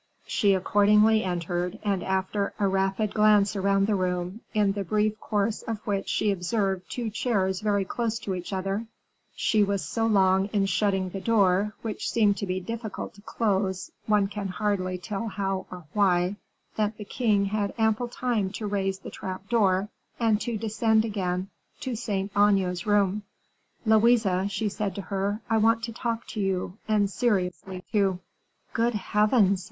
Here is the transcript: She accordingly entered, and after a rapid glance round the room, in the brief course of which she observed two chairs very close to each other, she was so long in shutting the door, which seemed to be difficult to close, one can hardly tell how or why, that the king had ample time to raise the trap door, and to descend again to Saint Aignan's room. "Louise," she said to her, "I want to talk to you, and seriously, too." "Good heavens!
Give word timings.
She 0.25 0.55
accordingly 0.55 1.23
entered, 1.23 1.77
and 1.83 2.01
after 2.01 2.55
a 2.57 2.67
rapid 2.67 3.13
glance 3.13 3.55
round 3.55 3.85
the 3.85 3.93
room, 3.93 4.41
in 4.51 4.71
the 4.71 4.83
brief 4.83 5.19
course 5.19 5.61
of 5.61 5.77
which 5.85 6.09
she 6.09 6.31
observed 6.31 6.89
two 6.89 7.11
chairs 7.11 7.61
very 7.61 7.85
close 7.85 8.17
to 8.21 8.33
each 8.33 8.51
other, 8.51 8.87
she 9.35 9.63
was 9.63 9.85
so 9.85 10.07
long 10.07 10.47
in 10.47 10.65
shutting 10.65 11.09
the 11.09 11.21
door, 11.21 11.75
which 11.83 12.09
seemed 12.09 12.37
to 12.37 12.47
be 12.47 12.59
difficult 12.59 13.13
to 13.13 13.21
close, 13.21 13.91
one 14.07 14.25
can 14.25 14.47
hardly 14.47 14.97
tell 14.97 15.27
how 15.27 15.67
or 15.69 15.85
why, 15.93 16.35
that 16.77 16.97
the 16.97 17.05
king 17.05 17.45
had 17.45 17.71
ample 17.77 18.07
time 18.07 18.49
to 18.53 18.65
raise 18.65 18.97
the 18.97 19.11
trap 19.11 19.47
door, 19.49 19.87
and 20.19 20.41
to 20.41 20.57
descend 20.57 21.05
again 21.05 21.47
to 21.81 21.95
Saint 21.95 22.31
Aignan's 22.35 22.87
room. 22.87 23.21
"Louise," 23.85 24.25
she 24.49 24.67
said 24.67 24.95
to 24.95 25.01
her, 25.03 25.41
"I 25.47 25.59
want 25.59 25.83
to 25.83 25.93
talk 25.93 26.25
to 26.29 26.39
you, 26.39 26.79
and 26.87 27.07
seriously, 27.07 27.83
too." 27.91 28.17
"Good 28.73 28.95
heavens! 28.95 29.59